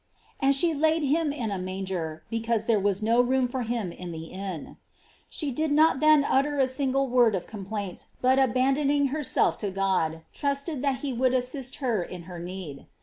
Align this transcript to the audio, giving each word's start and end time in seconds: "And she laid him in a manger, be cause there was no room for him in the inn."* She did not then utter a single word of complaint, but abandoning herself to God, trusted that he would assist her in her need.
"And 0.39 0.55
she 0.55 0.73
laid 0.73 1.03
him 1.03 1.31
in 1.31 1.51
a 1.51 1.59
manger, 1.59 2.23
be 2.31 2.41
cause 2.41 2.65
there 2.65 2.79
was 2.79 3.03
no 3.03 3.21
room 3.21 3.47
for 3.47 3.61
him 3.61 3.91
in 3.91 4.09
the 4.11 4.25
inn."* 4.33 4.77
She 5.29 5.51
did 5.51 5.71
not 5.71 5.99
then 5.99 6.25
utter 6.27 6.57
a 6.57 6.67
single 6.67 7.07
word 7.07 7.35
of 7.35 7.45
complaint, 7.45 8.07
but 8.19 8.39
abandoning 8.39 9.09
herself 9.09 9.59
to 9.59 9.69
God, 9.69 10.23
trusted 10.33 10.81
that 10.81 11.01
he 11.05 11.13
would 11.13 11.35
assist 11.35 11.75
her 11.85 12.01
in 12.01 12.23
her 12.23 12.39
need. 12.39 12.87